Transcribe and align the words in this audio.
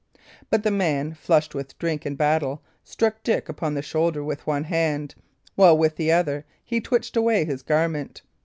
But 0.49 0.63
the 0.63 0.71
man, 0.71 1.13
flushed 1.13 1.53
with 1.53 1.77
drink 1.77 2.07
and 2.07 2.17
battle, 2.17 2.63
struck 2.83 3.21
Dick 3.21 3.47
upon 3.49 3.75
the 3.75 3.83
shoulder 3.83 4.23
with 4.23 4.47
one 4.47 4.63
hand, 4.63 5.13
while 5.53 5.77
with 5.77 5.95
the 5.95 6.11
other 6.11 6.43
he 6.65 6.81
twitched 6.81 7.15
away 7.15 7.45
his 7.45 7.61
garment. 7.61 8.23